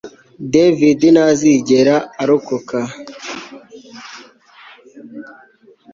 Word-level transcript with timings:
David 0.53 0.99
ntazigera 1.13 1.95
arokoka 2.21 2.77